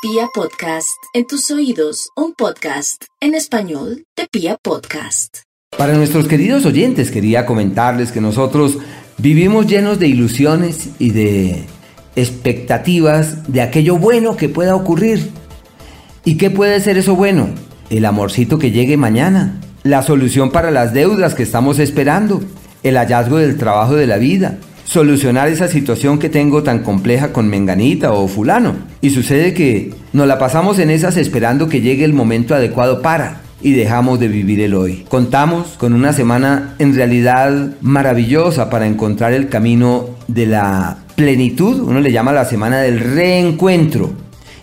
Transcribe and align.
Pia 0.00 0.28
Podcast, 0.32 0.96
en 1.12 1.26
tus 1.26 1.50
oídos, 1.50 2.10
un 2.14 2.32
podcast 2.32 3.02
en 3.20 3.34
español 3.34 4.04
de 4.16 4.28
Pia 4.30 4.56
Podcast. 4.62 5.38
Para 5.76 5.94
nuestros 5.94 6.28
queridos 6.28 6.64
oyentes 6.66 7.10
quería 7.10 7.44
comentarles 7.44 8.12
que 8.12 8.20
nosotros 8.20 8.78
vivimos 9.16 9.66
llenos 9.66 9.98
de 9.98 10.06
ilusiones 10.06 10.90
y 11.00 11.10
de 11.10 11.64
expectativas 12.14 13.50
de 13.52 13.60
aquello 13.60 13.98
bueno 13.98 14.36
que 14.36 14.48
pueda 14.48 14.76
ocurrir. 14.76 15.30
¿Y 16.24 16.36
qué 16.36 16.48
puede 16.48 16.78
ser 16.78 16.96
eso 16.96 17.16
bueno? 17.16 17.48
El 17.90 18.04
amorcito 18.04 18.60
que 18.60 18.70
llegue 18.70 18.96
mañana, 18.96 19.60
la 19.82 20.04
solución 20.04 20.52
para 20.52 20.70
las 20.70 20.94
deudas 20.94 21.34
que 21.34 21.42
estamos 21.42 21.80
esperando, 21.80 22.40
el 22.84 22.96
hallazgo 22.96 23.38
del 23.38 23.56
trabajo 23.56 23.96
de 23.96 24.06
la 24.06 24.18
vida, 24.18 24.58
solucionar 24.88 25.48
esa 25.48 25.68
situación 25.68 26.18
que 26.18 26.30
tengo 26.30 26.62
tan 26.62 26.82
compleja 26.82 27.32
con 27.32 27.48
Menganita 27.48 28.12
o 28.12 28.26
fulano. 28.26 28.74
Y 29.02 29.10
sucede 29.10 29.52
que 29.52 29.92
nos 30.14 30.26
la 30.26 30.38
pasamos 30.38 30.78
en 30.78 30.90
esas 30.90 31.18
esperando 31.18 31.68
que 31.68 31.82
llegue 31.82 32.04
el 32.04 32.14
momento 32.14 32.54
adecuado 32.54 33.02
para 33.02 33.42
y 33.60 33.72
dejamos 33.72 34.18
de 34.18 34.28
vivir 34.28 34.60
el 34.60 34.74
hoy. 34.74 35.04
Contamos 35.08 35.76
con 35.78 35.92
una 35.92 36.14
semana 36.14 36.74
en 36.78 36.94
realidad 36.94 37.72
maravillosa 37.82 38.70
para 38.70 38.86
encontrar 38.86 39.34
el 39.34 39.48
camino 39.48 40.08
de 40.26 40.46
la 40.46 40.98
plenitud, 41.16 41.80
uno 41.80 42.00
le 42.00 42.12
llama 42.12 42.32
la 42.32 42.44
semana 42.44 42.78
del 42.78 43.00
reencuentro 43.00 44.14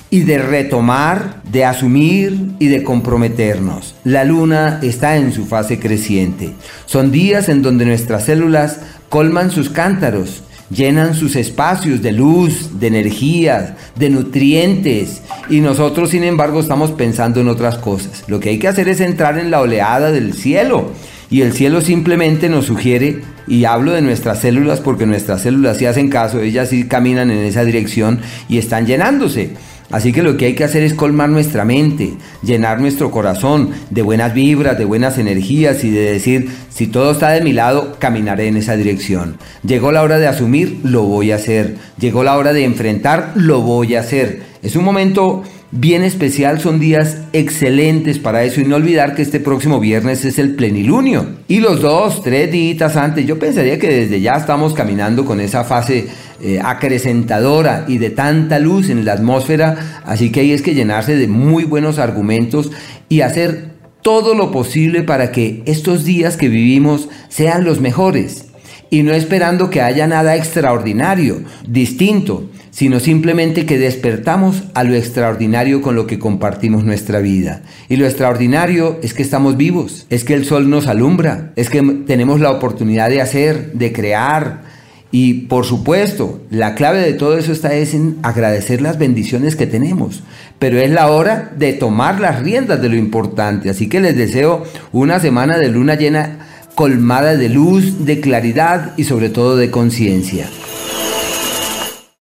y 0.10 0.22
de 0.22 0.38
retomar, 0.38 1.42
de 1.52 1.66
asumir 1.66 2.52
y 2.60 2.68
de 2.68 2.84
comprometernos. 2.84 3.96
La 4.06 4.24
luna 4.24 4.80
está 4.82 5.18
en 5.18 5.34
su 5.34 5.46
fase 5.46 5.80
creciente. 5.80 6.54
Son 6.86 7.12
días 7.12 7.50
en 7.50 7.62
donde 7.62 7.86
nuestras 7.86 8.24
células 8.24 8.80
colman 9.10 9.52
sus 9.52 9.70
cántaros, 9.70 10.44
llenan 10.70 11.16
sus 11.16 11.36
espacios 11.36 12.02
de 12.02 12.12
luz, 12.12 12.80
de 12.80 12.88
energía, 12.88 13.78
de 13.96 14.10
nutrientes 14.10 15.22
y 15.50 15.60
nosotros 15.60 16.10
sin 16.10 16.24
embargo 16.24 16.60
estamos 16.60 16.92
pensando 16.92 17.42
en 17.42 17.48
otras 17.48 17.78
cosas. 17.78 18.24
Lo 18.28 18.40
que 18.40 18.50
hay 18.50 18.60
que 18.60 18.68
hacer 18.68 18.90
es 18.90 19.00
entrar 19.00 19.38
en 19.38 19.52
la 19.52 19.62
oleada 19.62 20.12
del 20.12 20.34
cielo 20.34 20.92
y 21.30 21.42
el 21.42 21.54
cielo 21.54 21.82
simplemente 21.82 22.50
nos 22.50 22.66
sugiere, 22.66 23.22
y 23.48 23.66
hablo 23.66 23.92
de 23.92 24.02
nuestras 24.02 24.40
células 24.40 24.80
porque 24.80 25.06
nuestras 25.06 25.42
células 25.42 25.78
sí 25.78 25.86
hacen 25.86 26.10
caso, 26.10 26.40
ellas 26.40 26.70
sí 26.70 26.88
caminan 26.88 27.32
en 27.32 27.40
esa 27.40 27.64
dirección 27.64 28.20
y 28.50 28.58
están 28.58 28.86
llenándose. 28.86 29.52
Así 29.92 30.12
que 30.12 30.24
lo 30.24 30.36
que 30.36 30.46
hay 30.46 30.56
que 30.56 30.64
hacer 30.64 30.84
es 30.84 30.94
colmar 30.94 31.30
nuestra 31.30 31.64
mente, 31.64 32.14
llenar 32.42 32.82
nuestro 32.82 33.12
corazón 33.12 33.72
de 33.90 34.02
buenas 34.02 34.34
vibras, 34.34 34.78
de 34.78 34.86
buenas 34.86 35.18
energías 35.18 35.84
y 35.84 35.92
de 35.92 36.12
decir, 36.12 36.50
si 36.70 36.88
todo 36.88 37.12
está 37.12 37.30
de 37.30 37.42
mi 37.42 37.54
lado, 37.54 37.96
caminaré 38.00 38.48
en 38.48 38.58
esa 38.58 38.76
dirección. 38.76 39.38
Llegó 39.66 39.92
la 39.92 40.02
hora 40.02 40.18
de 40.18 40.28
asumir, 40.28 40.80
lo 40.84 41.04
voy 41.04 41.32
a 41.32 41.36
hacer. 41.36 41.78
Llegó 42.00 42.24
la 42.24 42.36
hora 42.36 42.52
de 42.52 42.66
enfrentar, 42.66 43.32
lo 43.36 43.62
voy 43.62 43.96
a 43.96 44.00
hacer. 44.00 44.44
Es 44.64 44.76
un 44.76 44.84
momento 44.84 45.44
bien 45.72 46.04
especial, 46.04 46.60
son 46.60 46.80
días 46.80 47.18
excelentes 47.34 48.20
para 48.20 48.44
eso. 48.44 48.62
Y 48.62 48.66
no 48.66 48.76
olvidar 48.76 49.16
que 49.16 49.22
este 49.22 49.40
próximo 49.40 49.80
viernes 49.80 50.26
es 50.26 50.40
el 50.40 50.56
plenilunio. 50.56 51.26
Y 51.48 51.60
los 51.60 51.82
dos, 51.82 52.24
tres 52.24 52.52
días 52.52 52.96
antes, 52.96 53.26
yo 53.26 53.40
pensaría 53.40 53.80
que 53.80 53.88
desde 53.90 54.22
ya 54.22 54.34
estamos 54.36 54.74
caminando 54.74 55.26
con 55.26 55.40
esa 55.40 55.64
fase 55.64 56.08
eh, 56.42 56.60
acrecentadora 56.64 57.86
y 57.88 57.98
de 57.98 58.10
tanta 58.10 58.60
luz 58.60 58.90
en 58.90 59.06
la 59.06 59.14
atmósfera, 59.14 60.02
así 60.06 60.32
que 60.32 60.42
ahí 60.42 60.52
es 60.52 60.62
que 60.62 60.76
llenarse 60.76 61.16
de 61.16 61.28
muy 61.28 61.64
buenos 61.64 61.98
argumentos 61.98 62.72
y 63.08 63.22
hacer 63.22 63.76
todo 64.02 64.36
lo 64.36 64.52
posible 64.52 65.02
para 65.02 65.32
que 65.32 65.64
estos 65.66 66.06
días 66.06 66.38
que 66.38 66.50
vivimos 66.50 67.10
sean 67.30 67.64
los 67.64 67.82
mejores. 67.82 68.50
Y 68.92 69.02
no 69.04 69.14
esperando 69.14 69.70
que 69.70 69.82
haya 69.82 70.08
nada 70.08 70.36
extraordinario, 70.36 71.42
distinto, 71.68 72.50
sino 72.76 73.00
simplemente 73.00 73.66
que 73.66 73.80
despertamos 73.80 74.64
a 74.74 74.84
lo 74.84 74.96
extraordinario 74.96 75.82
con 75.82 75.96
lo 75.96 76.08
que 76.08 76.20
compartimos 76.20 76.84
nuestra 76.84 77.20
vida. 77.20 77.62
Y 77.88 77.96
lo 77.96 78.06
extraordinario 78.06 79.00
es 79.02 79.14
que 79.14 79.24
estamos 79.24 79.56
vivos, 79.56 80.06
es 80.10 80.26
que 80.26 80.34
el 80.34 80.44
sol 80.44 80.70
nos 80.70 80.88
alumbra, 80.88 81.54
es 81.56 81.70
que 81.70 81.82
tenemos 82.06 82.42
la 82.42 82.52
oportunidad 82.52 83.10
de 83.10 83.22
hacer, 83.22 83.72
de 83.72 83.94
crear, 83.94 84.64
y 85.10 85.46
por 85.46 85.64
supuesto, 85.64 86.42
la 86.50 86.76
clave 86.76 87.00
de 87.00 87.14
todo 87.14 87.38
eso 87.38 87.54
está 87.54 87.74
en 87.74 88.18
agradecer 88.24 88.82
las 88.82 89.00
bendiciones 89.00 89.56
que 89.56 89.68
tenemos. 89.68 90.24
Pero 90.60 90.78
es 90.78 90.92
la 90.92 91.10
hora 91.10 91.54
de 91.58 91.72
tomar 91.72 92.20
las 92.20 92.42
riendas 92.42 92.82
de 92.82 92.90
lo 92.90 92.98
importante. 92.98 93.70
Así 93.70 93.88
que 93.88 94.02
les 94.02 94.18
deseo 94.18 94.66
una 94.92 95.22
semana 95.22 95.58
de 95.58 95.70
luna 95.70 95.96
llena 95.96 96.40
colmada 96.76 97.38
de 97.38 97.48
luz, 97.48 98.06
de 98.06 98.20
claridad 98.20 98.92
y 98.98 99.06
sobre 99.06 99.30
todo 99.30 99.56
de 99.56 99.72
conciencia. 99.72 100.50